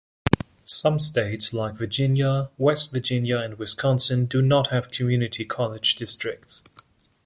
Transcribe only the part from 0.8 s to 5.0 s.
states, like Virginia, West Virginia, and Wisconsin, do not have